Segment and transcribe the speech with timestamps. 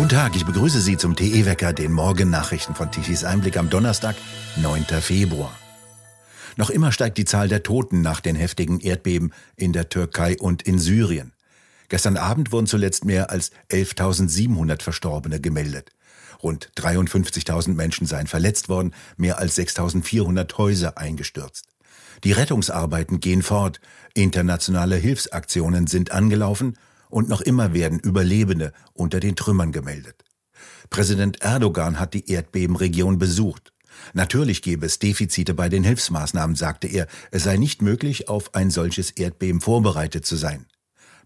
[0.00, 4.16] Guten Tag, ich begrüße Sie zum TE-Wecker, den Morgennachrichten von Tichys Einblick am Donnerstag,
[4.56, 4.86] 9.
[5.02, 5.54] Februar.
[6.56, 10.62] Noch immer steigt die Zahl der Toten nach den heftigen Erdbeben in der Türkei und
[10.62, 11.34] in Syrien.
[11.90, 15.90] Gestern Abend wurden zuletzt mehr als 11.700 Verstorbene gemeldet.
[16.42, 21.66] Rund 53.000 Menschen seien verletzt worden, mehr als 6.400 Häuser eingestürzt.
[22.24, 23.82] Die Rettungsarbeiten gehen fort,
[24.14, 26.78] internationale Hilfsaktionen sind angelaufen
[27.10, 30.24] und noch immer werden Überlebende unter den Trümmern gemeldet.
[30.88, 33.72] Präsident Erdogan hat die Erdbebenregion besucht.
[34.14, 37.06] Natürlich gebe es Defizite bei den Hilfsmaßnahmen, sagte er.
[37.30, 40.66] Es sei nicht möglich, auf ein solches Erdbeben vorbereitet zu sein.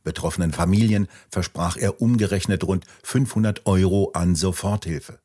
[0.02, 5.18] Betroffenen Familien versprach er umgerechnet rund 500 Euro an Soforthilfe.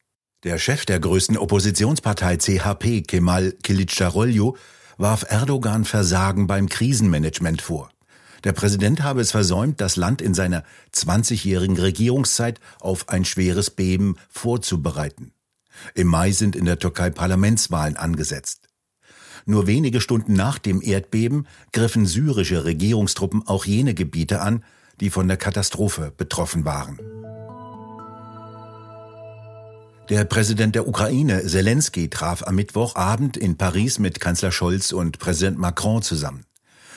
[0.44, 4.56] Der Chef der größten Oppositionspartei CHP, Kemal Kilicdaroglu,
[4.98, 7.90] warf Erdogan Versagen beim Krisenmanagement vor.
[8.44, 14.16] Der Präsident habe es versäumt, das Land in seiner 20-jährigen Regierungszeit auf ein schweres Beben
[14.30, 15.34] vorzubereiten.
[15.94, 18.68] Im Mai sind in der Türkei Parlamentswahlen angesetzt.
[19.46, 24.64] Nur wenige Stunden nach dem Erdbeben griffen syrische Regierungstruppen auch jene Gebiete an,
[25.00, 27.00] die von der Katastrophe betroffen waren.
[30.10, 35.60] Der Präsident der Ukraine, Zelensky, traf am Mittwochabend in Paris mit Kanzler Scholz und Präsident
[35.60, 36.46] Macron zusammen.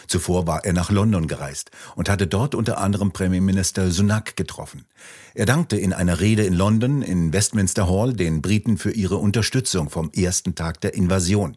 [0.07, 4.87] Zuvor war er nach London gereist und hatte dort unter anderem Premierminister Sunak getroffen.
[5.35, 9.91] Er dankte in einer Rede in London in Westminster Hall den Briten für ihre Unterstützung
[9.91, 11.57] vom ersten Tag der Invasion.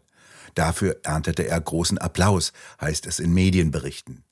[0.54, 4.24] Dafür erntete er großen Applaus, heißt es in Medienberichten.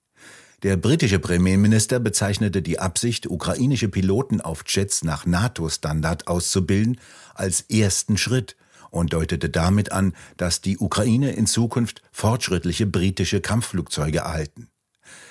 [0.62, 6.98] Der britische Premierminister bezeichnete die Absicht, ukrainische Piloten auf Jets nach NATO-Standard auszubilden,
[7.34, 8.56] als ersten Schritt
[8.94, 14.68] und deutete damit an, dass die Ukraine in Zukunft fortschrittliche britische Kampfflugzeuge erhalten.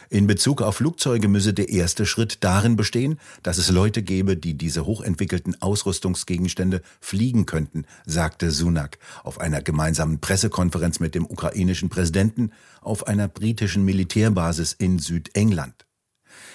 [0.09, 4.53] In Bezug auf Flugzeuge müsse der erste Schritt darin bestehen, dass es Leute gäbe, die
[4.53, 12.51] diese hochentwickelten Ausrüstungsgegenstände fliegen könnten, sagte Sunak auf einer gemeinsamen Pressekonferenz mit dem ukrainischen Präsidenten
[12.81, 15.85] auf einer britischen Militärbasis in Südengland.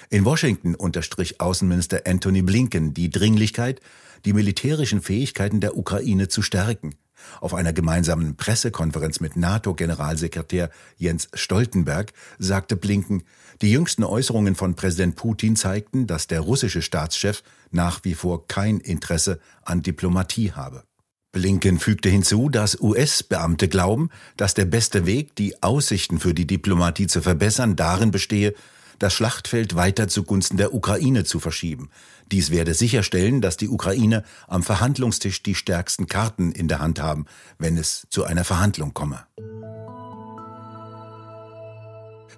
[0.09, 3.81] In Washington unterstrich Außenminister Anthony Blinken die Dringlichkeit,
[4.25, 6.95] die militärischen Fähigkeiten der Ukraine zu stärken.
[7.41, 13.23] Auf einer gemeinsamen Pressekonferenz mit NATO-Generalsekretär Jens Stoltenberg sagte Blinken,
[13.61, 18.79] die jüngsten Äußerungen von Präsident Putin zeigten, dass der russische Staatschef nach wie vor kein
[18.79, 20.83] Interesse an Diplomatie habe.
[21.31, 27.05] Blinken fügte hinzu, dass US-Beamte glauben, dass der beste Weg, die Aussichten für die Diplomatie
[27.05, 28.55] zu verbessern, darin bestehe,
[28.99, 31.89] das Schlachtfeld weiter zugunsten der Ukraine zu verschieben.
[32.31, 37.25] Dies werde sicherstellen, dass die Ukraine am Verhandlungstisch die stärksten Karten in der Hand haben,
[37.57, 39.25] wenn es zu einer Verhandlung komme.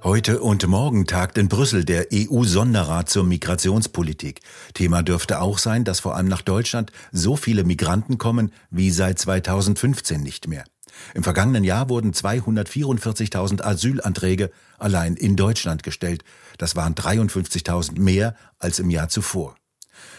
[0.03, 4.39] Heute und morgen tagt in Brüssel der EU-Sonderrat zur Migrationspolitik.
[4.73, 9.19] Thema dürfte auch sein, dass vor allem nach Deutschland so viele Migranten kommen wie seit
[9.19, 10.63] 2015 nicht mehr.
[11.13, 16.23] Im vergangenen Jahr wurden 244.000 Asylanträge allein in Deutschland gestellt.
[16.57, 19.55] Das waren 53.000 mehr als im Jahr zuvor.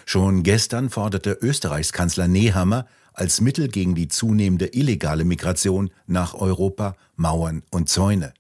[0.07, 6.97] Schon gestern forderte Österreichs Kanzler Nehammer als Mittel gegen die zunehmende illegale Migration nach Europa
[7.17, 8.33] Mauern und Zäune.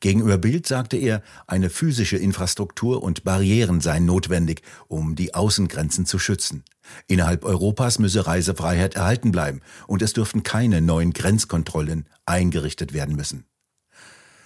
[0.00, 6.18] Gegenüber Bild sagte er, eine physische Infrastruktur und Barrieren seien notwendig, um die Außengrenzen zu
[6.18, 6.64] schützen.
[7.06, 13.44] Innerhalb Europas müsse Reisefreiheit erhalten bleiben und es dürften keine neuen Grenzkontrollen eingerichtet werden müssen.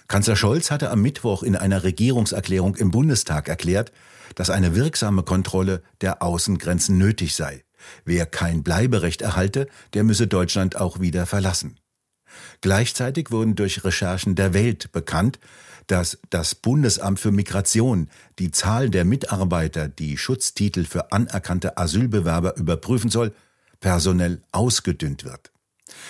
[0.07, 3.91] Kanzler Scholz hatte am Mittwoch in einer Regierungserklärung im Bundestag erklärt,
[4.35, 7.63] dass eine wirksame Kontrolle der Außengrenzen nötig sei.
[8.05, 11.77] Wer kein Bleiberecht erhalte, der müsse Deutschland auch wieder verlassen.
[12.61, 15.39] Gleichzeitig wurden durch Recherchen der Welt bekannt,
[15.87, 23.09] dass das Bundesamt für Migration die Zahl der Mitarbeiter, die Schutztitel für anerkannte Asylbewerber überprüfen
[23.09, 23.33] soll,
[23.79, 25.51] personell ausgedünnt wird.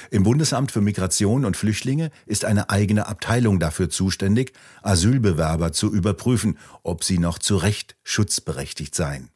[0.09, 6.57] Im Bundesamt für Migration und Flüchtlinge ist eine eigene Abteilung dafür zuständig, Asylbewerber zu überprüfen,
[6.83, 9.29] ob sie noch zu Recht schutzberechtigt seien.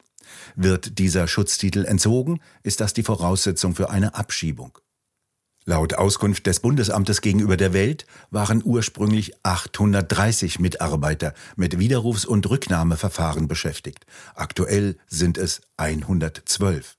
[0.55, 4.77] Wird dieser Schutztitel entzogen, ist das die Voraussetzung für eine Abschiebung.
[5.65, 13.47] Laut Auskunft des Bundesamtes gegenüber der Welt waren ursprünglich 830 Mitarbeiter mit Widerrufs- und Rücknahmeverfahren
[13.47, 14.05] beschäftigt.
[14.33, 16.97] Aktuell sind es 112.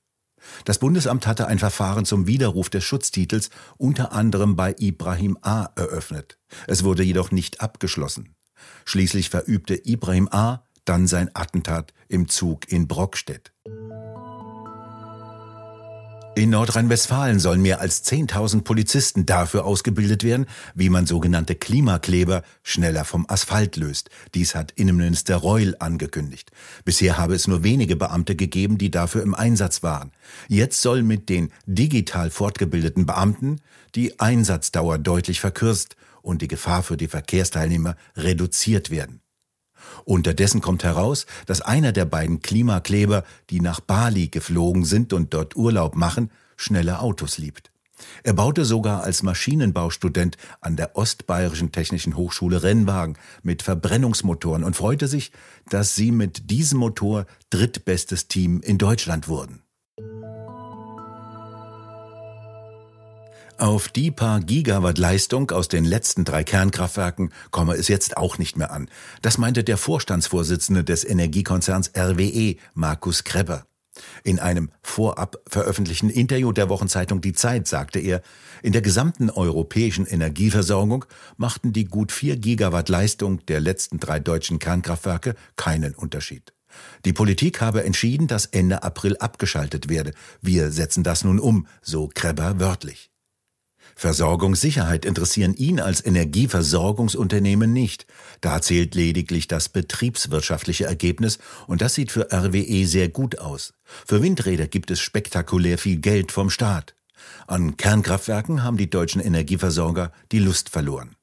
[0.63, 5.69] Das Bundesamt hatte ein Verfahren zum Widerruf des Schutztitels unter anderem bei Ibrahim A.
[5.75, 6.37] eröffnet.
[6.67, 8.35] Es wurde jedoch nicht abgeschlossen.
[8.85, 10.63] Schließlich verübte Ibrahim A.
[10.85, 13.53] dann sein Attentat im Zug in Brockstedt.
[16.35, 23.05] In Nordrhein-Westfalen sollen mehr als 10.000 Polizisten dafür ausgebildet werden, wie man sogenannte Klimakleber schneller
[23.05, 24.09] vom Asphalt löst.
[24.33, 26.49] Dies hat Innenminister Reul angekündigt.
[26.85, 30.11] Bisher habe es nur wenige Beamte gegeben, die dafür im Einsatz waren.
[30.47, 33.61] Jetzt soll mit den digital fortgebildeten Beamten
[33.93, 39.22] die Einsatzdauer deutlich verkürzt und die Gefahr für die Verkehrsteilnehmer reduziert werden.
[40.05, 45.55] Unterdessen kommt heraus, dass einer der beiden Klimakleber, die nach Bali geflogen sind und dort
[45.55, 47.71] Urlaub machen, schnelle Autos liebt.
[48.23, 55.07] Er baute sogar als Maschinenbaustudent an der Ostbayerischen Technischen Hochschule Rennwagen mit Verbrennungsmotoren und freute
[55.07, 55.31] sich,
[55.69, 59.62] dass sie mit diesem Motor drittbestes Team in Deutschland wurden.
[63.57, 68.57] Auf die paar Gigawatt Leistung aus den letzten drei Kernkraftwerken komme es jetzt auch nicht
[68.57, 68.89] mehr an.
[69.21, 73.65] Das meinte der Vorstandsvorsitzende des Energiekonzerns RWE, Markus Krebber.
[74.23, 78.21] In einem vorab veröffentlichten Interview der Wochenzeitung Die Zeit sagte er,
[78.63, 81.05] in der gesamten europäischen Energieversorgung
[81.37, 86.53] machten die gut vier Gigawatt Leistung der letzten drei deutschen Kernkraftwerke keinen Unterschied.
[87.05, 90.13] Die Politik habe entschieden, dass Ende April abgeschaltet werde.
[90.41, 93.12] Wir setzen das nun um, so Krebber wörtlich.
[93.95, 98.05] Versorgungssicherheit interessieren ihn als Energieversorgungsunternehmen nicht.
[98.41, 103.73] Da zählt lediglich das betriebswirtschaftliche Ergebnis und das sieht für RWE sehr gut aus.
[103.85, 106.95] Für Windräder gibt es spektakulär viel Geld vom Staat.
[107.47, 111.15] An Kernkraftwerken haben die deutschen Energieversorger die Lust verloren.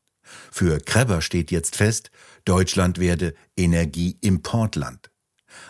[0.51, 2.11] Für Kreber steht jetzt fest,
[2.45, 5.11] Deutschland werde Energieimportland.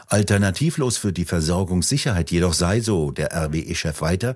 [0.06, 4.34] Alternativlos für die Versorgungssicherheit jedoch sei, so der RWE-Chef weiter,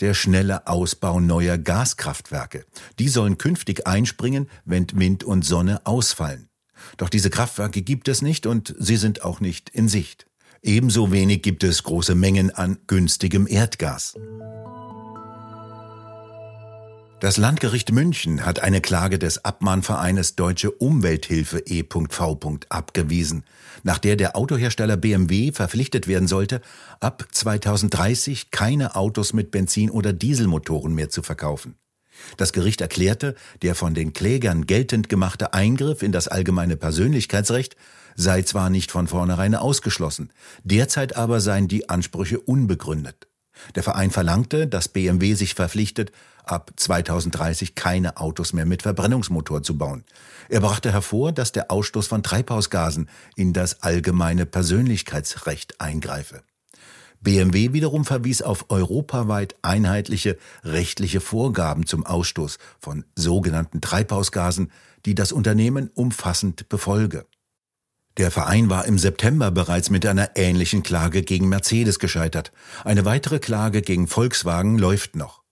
[0.00, 2.64] der schnelle Ausbau neuer Gaskraftwerke.
[2.98, 6.48] Die sollen künftig einspringen, wenn Wind und Sonne ausfallen.
[6.96, 10.26] Doch diese Kraftwerke gibt es nicht und sie sind auch nicht in Sicht.
[10.62, 14.14] Ebenso wenig gibt es große Mengen an günstigem Erdgas.
[17.22, 22.58] Das Landgericht München hat eine Klage des Abmahnvereines Deutsche Umwelthilfe E.V.
[22.68, 23.44] abgewiesen,
[23.84, 26.60] nach der der Autohersteller BMW verpflichtet werden sollte,
[26.98, 31.76] ab 2030 keine Autos mit Benzin- oder Dieselmotoren mehr zu verkaufen.
[32.38, 37.76] Das Gericht erklärte, der von den Klägern geltend gemachte Eingriff in das allgemeine Persönlichkeitsrecht
[38.16, 40.32] sei zwar nicht von vornherein ausgeschlossen,
[40.64, 43.28] derzeit aber seien die Ansprüche unbegründet.
[43.74, 46.12] Der Verein verlangte, dass BMW sich verpflichtet,
[46.44, 50.04] ab 2030 keine Autos mehr mit Verbrennungsmotor zu bauen.
[50.48, 56.42] Er brachte hervor, dass der Ausstoß von Treibhausgasen in das allgemeine Persönlichkeitsrecht eingreife.
[57.20, 64.72] BMW wiederum verwies auf europaweit einheitliche rechtliche Vorgaben zum Ausstoß von sogenannten Treibhausgasen,
[65.06, 67.26] die das Unternehmen umfassend befolge.
[68.18, 72.52] Der Verein war im September bereits mit einer ähnlichen Klage gegen Mercedes gescheitert.
[72.84, 75.42] Eine weitere Klage gegen Volkswagen läuft noch.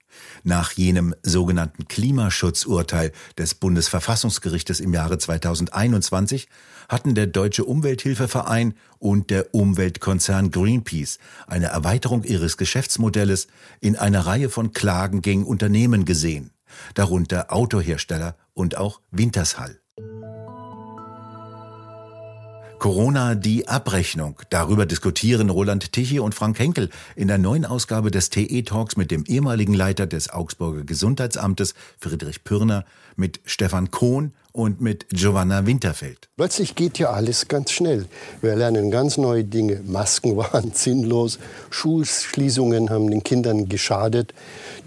[0.43, 6.47] Nach jenem sogenannten Klimaschutzurteil des Bundesverfassungsgerichtes im Jahre 2021
[6.87, 11.17] hatten der Deutsche Umwelthilfeverein und der Umweltkonzern Greenpeace
[11.47, 13.47] eine Erweiterung ihres Geschäftsmodells
[13.79, 16.51] in einer Reihe von Klagen gegen Unternehmen gesehen,
[16.93, 19.80] darunter Autohersteller und auch Wintershall.
[22.81, 24.41] Corona die Abrechnung.
[24.49, 29.11] Darüber diskutieren Roland Tichy und Frank Henkel in der neuen Ausgabe des TE Talks mit
[29.11, 32.83] dem ehemaligen Leiter des Augsburger Gesundheitsamtes Friedrich Pürner,
[33.15, 36.29] mit Stefan Kohn und mit Giovanna Winterfeld.
[36.35, 38.05] Plötzlich geht ja alles ganz schnell.
[38.41, 39.81] Wir lernen ganz neue Dinge.
[39.85, 44.33] Masken waren sinnlos, Schulschließungen haben den Kindern geschadet.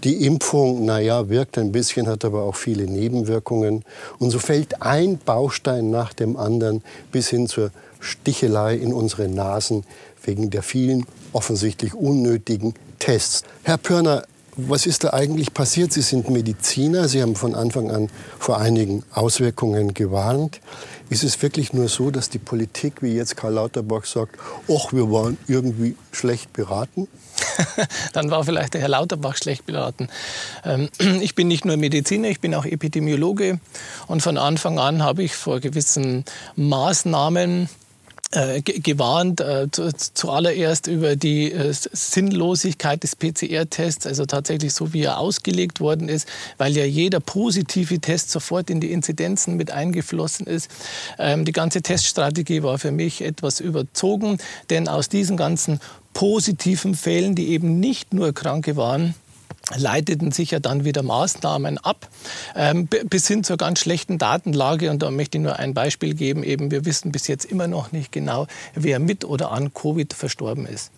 [0.03, 3.83] Die Impfung, naja, wirkt ein bisschen, hat aber auch viele Nebenwirkungen.
[4.19, 9.83] Und so fällt ein Baustein nach dem anderen bis hin zur Stichelei in unsere Nasen
[10.23, 13.43] wegen der vielen offensichtlich unnötigen Tests.
[13.63, 14.23] Herr Pörner,
[14.57, 15.91] was ist da eigentlich passiert?
[15.91, 18.09] Sie sind Mediziner, Sie haben von Anfang an
[18.39, 20.61] vor einigen Auswirkungen gewarnt.
[21.09, 24.37] Ist es wirklich nur so, dass die Politik, wie jetzt Karl Lauterbach sagt,
[24.69, 27.07] ach, wir waren irgendwie schlecht beraten?
[28.13, 30.07] Dann war vielleicht der Herr Lauterbach schlecht beraten.
[30.63, 30.89] Ähm,
[31.21, 33.59] ich bin nicht nur Mediziner, ich bin auch Epidemiologe.
[34.07, 37.69] Und von Anfang an habe ich vor gewissen Maßnahmen
[38.31, 45.19] gewarnt, äh, zu, zuallererst über die äh, Sinnlosigkeit des PCR-Tests, also tatsächlich so, wie er
[45.19, 46.27] ausgelegt worden ist,
[46.57, 50.69] weil ja jeder positive Test sofort in die Inzidenzen mit eingeflossen ist.
[51.17, 54.37] Ähm, die ganze Teststrategie war für mich etwas überzogen,
[54.69, 55.79] denn aus diesen ganzen
[56.13, 59.15] positiven Fällen, die eben nicht nur Kranke waren,
[59.75, 62.07] leiteten sich ja dann wieder Maßnahmen ab,
[62.55, 64.91] ähm, bis hin zur ganz schlechten Datenlage.
[64.91, 66.43] Und da möchte ich nur ein Beispiel geben.
[66.43, 70.65] Eben, wir wissen bis jetzt immer noch nicht genau, wer mit oder an Covid verstorben
[70.67, 70.91] ist.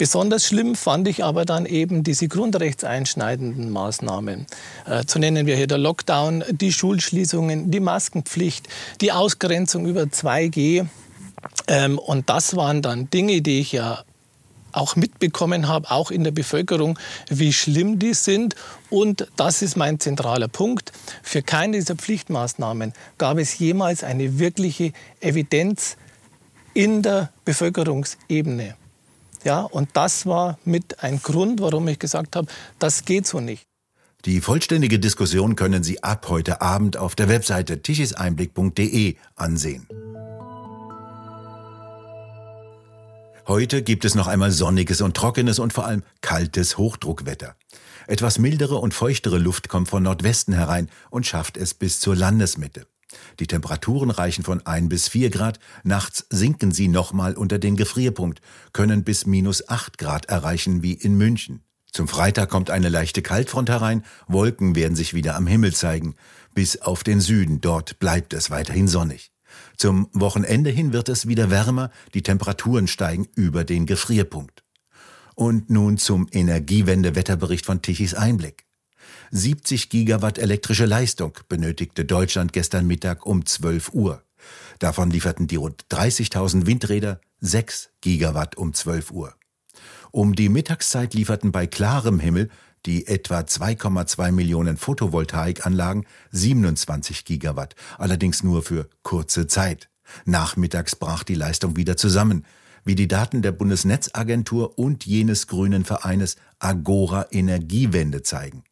[0.00, 4.46] Besonders schlimm fand ich aber dann eben diese grundrechtseinschneidenden Maßnahmen.
[4.86, 8.66] Äh, zu nennen wir hier der Lockdown, die Schulschließungen, die Maskenpflicht,
[9.02, 10.86] die Ausgrenzung über 2G.
[11.68, 14.02] Ähm, und das waren dann Dinge, die ich ja
[14.72, 16.98] auch mitbekommen habe, auch in der Bevölkerung,
[17.28, 18.54] wie schlimm die sind.
[18.88, 20.92] Und das ist mein zentraler Punkt.
[21.22, 25.96] Für keine dieser Pflichtmaßnahmen gab es jemals eine wirkliche Evidenz
[26.74, 28.76] in der Bevölkerungsebene.
[29.44, 32.46] Ja, und das war mit ein Grund, warum ich gesagt habe,
[32.78, 33.64] das geht so nicht.
[34.26, 39.86] Die vollständige Diskussion können Sie ab heute Abend auf der Webseite tischiseinblick.de ansehen.
[43.46, 47.56] Heute gibt es noch einmal sonniges und trockenes und vor allem kaltes Hochdruckwetter.
[48.06, 52.86] Etwas mildere und feuchtere Luft kommt von Nordwesten herein und schafft es bis zur Landesmitte.
[53.40, 58.40] Die Temperaturen reichen von 1 bis 4 Grad, nachts sinken sie nochmal unter den Gefrierpunkt,
[58.72, 61.62] können bis minus 8 Grad erreichen wie in München.
[61.92, 66.14] Zum Freitag kommt eine leichte Kaltfront herein, Wolken werden sich wieder am Himmel zeigen.
[66.54, 69.32] Bis auf den Süden, dort bleibt es weiterhin sonnig.
[69.76, 74.64] Zum Wochenende hin wird es wieder wärmer, die Temperaturen steigen über den Gefrierpunkt.
[75.34, 78.66] Und nun zum Energiewende-Wetterbericht von Tichys Einblick.
[79.30, 84.22] 70 Gigawatt elektrische Leistung benötigte Deutschland gestern Mittag um 12 Uhr.
[84.78, 89.34] Davon lieferten die rund 30.000 Windräder 6 Gigawatt um 12 Uhr.
[90.10, 92.50] Um die Mittagszeit lieferten bei klarem Himmel
[92.86, 99.88] die etwa 2,2 Millionen Photovoltaikanlagen 27 Gigawatt, allerdings nur für kurze Zeit.
[100.24, 102.44] Nachmittags brach die Leistung wieder zusammen,
[102.84, 108.64] wie die Daten der Bundesnetzagentur und jenes grünen Vereines Agora Energiewende zeigen.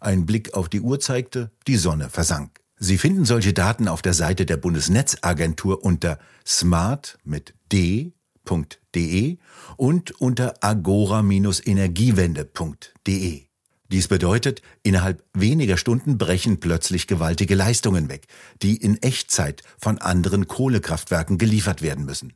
[0.00, 2.60] Ein Blick auf die Uhr zeigte, die Sonne versank.
[2.78, 9.36] Sie finden solche Daten auf der Seite der Bundesnetzagentur unter smart mit d.de
[9.76, 13.49] und unter agora-energiewende.de.
[13.90, 18.26] Dies bedeutet, innerhalb weniger Stunden brechen plötzlich gewaltige Leistungen weg,
[18.62, 22.32] die in Echtzeit von anderen Kohlekraftwerken geliefert werden müssen.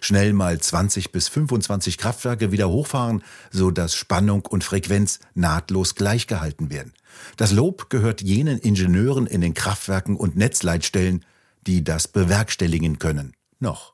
[0.00, 6.70] Schnell mal 20 bis 25 Kraftwerke wieder hochfahren, so dass Spannung und Frequenz nahtlos gleichgehalten
[6.70, 6.94] werden.
[7.36, 11.24] Das Lob gehört jenen Ingenieuren in den Kraftwerken und Netzleitstellen,
[11.66, 13.34] die das bewerkstelligen können.
[13.60, 13.93] Noch.